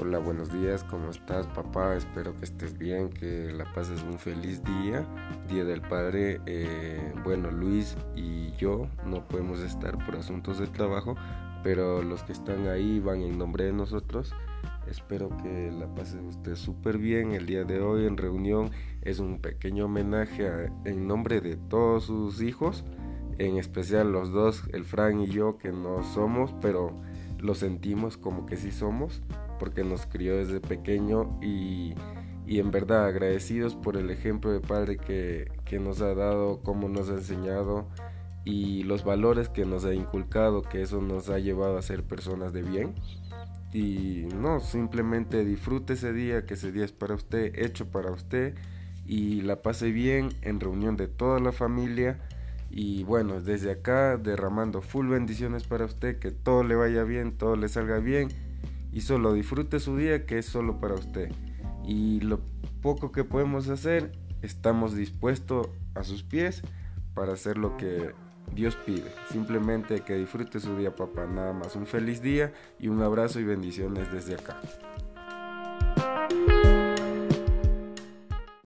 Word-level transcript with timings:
Hola, 0.00 0.20
buenos 0.20 0.52
días, 0.52 0.84
¿cómo 0.84 1.10
estás 1.10 1.48
papá? 1.48 1.96
Espero 1.96 2.32
que 2.36 2.44
estés 2.44 2.78
bien, 2.78 3.10
que 3.10 3.50
la 3.50 3.64
pases 3.72 4.04
un 4.04 4.16
feliz 4.20 4.62
día, 4.62 5.04
Día 5.48 5.64
del 5.64 5.80
Padre. 5.80 6.40
Eh, 6.46 7.12
bueno, 7.24 7.50
Luis 7.50 7.96
y 8.14 8.52
yo 8.52 8.86
no 9.04 9.26
podemos 9.26 9.58
estar 9.58 9.98
por 10.06 10.14
asuntos 10.14 10.60
de 10.60 10.68
trabajo, 10.68 11.16
pero 11.64 12.00
los 12.04 12.22
que 12.22 12.30
están 12.30 12.68
ahí 12.68 13.00
van 13.00 13.22
en 13.22 13.38
nombre 13.38 13.64
de 13.64 13.72
nosotros. 13.72 14.32
Espero 14.86 15.30
que 15.42 15.72
la 15.72 15.92
pase 15.92 16.20
usted 16.20 16.54
súper 16.54 16.98
bien 16.98 17.32
el 17.32 17.46
día 17.46 17.64
de 17.64 17.80
hoy 17.80 18.06
en 18.06 18.16
reunión. 18.16 18.70
Es 19.02 19.18
un 19.18 19.40
pequeño 19.40 19.86
homenaje 19.86 20.70
en 20.84 21.08
nombre 21.08 21.40
de 21.40 21.56
todos 21.56 22.04
sus 22.04 22.40
hijos, 22.40 22.84
en 23.38 23.56
especial 23.56 24.12
los 24.12 24.30
dos, 24.30 24.62
el 24.72 24.84
Fran 24.84 25.20
y 25.22 25.26
yo, 25.26 25.58
que 25.58 25.72
no 25.72 26.04
somos, 26.04 26.54
pero 26.60 26.94
lo 27.40 27.56
sentimos 27.56 28.16
como 28.16 28.46
que 28.46 28.56
sí 28.56 28.70
somos 28.70 29.22
porque 29.58 29.84
nos 29.84 30.06
crió 30.06 30.36
desde 30.36 30.60
pequeño 30.60 31.38
y, 31.42 31.94
en 32.46 32.70
verdad 32.70 33.06
agradecidos 33.06 33.76
por 33.76 33.96
el 33.96 34.10
ejemplo 34.10 34.50
de 34.50 34.60
padre 34.60 34.96
que, 34.96 35.50
que 35.64 35.78
nos 35.78 36.00
ha 36.00 36.14
dado, 36.14 36.60
cómo 36.62 36.88
nos 36.88 37.10
ha 37.10 37.14
enseñado 37.14 37.88
y 38.48 38.82
los 38.84 39.04
valores 39.04 39.50
que 39.50 39.66
nos 39.66 39.84
ha 39.84 39.92
inculcado, 39.92 40.62
que 40.62 40.80
eso 40.80 41.02
nos 41.02 41.28
ha 41.28 41.38
llevado 41.38 41.76
a 41.76 41.82
ser 41.82 42.02
personas 42.02 42.54
de 42.54 42.62
bien. 42.62 42.94
Y 43.74 44.26
no, 44.34 44.60
simplemente 44.60 45.44
disfrute 45.44 45.92
ese 45.92 46.14
día, 46.14 46.46
que 46.46 46.54
ese 46.54 46.72
día 46.72 46.86
es 46.86 46.92
para 46.92 47.14
usted, 47.14 47.52
hecho 47.58 47.90
para 47.90 48.10
usted, 48.10 48.54
y 49.06 49.42
la 49.42 49.60
pase 49.60 49.90
bien 49.90 50.30
en 50.40 50.60
reunión 50.60 50.96
de 50.96 51.08
toda 51.08 51.40
la 51.40 51.52
familia. 51.52 52.18
Y 52.70 53.04
bueno, 53.04 53.40
desde 53.42 53.70
acá 53.70 54.16
derramando 54.16 54.80
full 54.80 55.08
bendiciones 55.08 55.64
para 55.64 55.84
usted, 55.84 56.18
que 56.18 56.30
todo 56.30 56.64
le 56.64 56.74
vaya 56.74 57.02
bien, 57.02 57.36
todo 57.36 57.54
le 57.56 57.68
salga 57.68 57.98
bien 57.98 58.28
y 58.92 59.02
solo 59.02 59.32
disfrute 59.32 59.80
su 59.80 59.96
día 59.96 60.26
que 60.26 60.38
es 60.38 60.46
solo 60.46 60.80
para 60.80 60.94
usted. 60.94 61.30
Y 61.84 62.20
lo 62.20 62.40
poco 62.82 63.12
que 63.12 63.24
podemos 63.24 63.68
hacer, 63.68 64.12
estamos 64.42 64.94
dispuestos 64.94 65.68
a 65.94 66.04
sus 66.04 66.22
pies 66.22 66.62
para 67.14 67.32
hacer 67.32 67.58
lo 67.58 67.76
que 67.76 68.12
Dios 68.54 68.76
pide. 68.86 69.12
Simplemente 69.30 70.00
que 70.00 70.14
disfrute 70.14 70.60
su 70.60 70.76
día, 70.76 70.94
papá. 70.94 71.26
Nada 71.26 71.52
más. 71.52 71.76
Un 71.76 71.86
feliz 71.86 72.22
día 72.22 72.52
y 72.78 72.88
un 72.88 73.02
abrazo 73.02 73.40
y 73.40 73.44
bendiciones 73.44 74.12
desde 74.12 74.34
acá. 74.34 74.60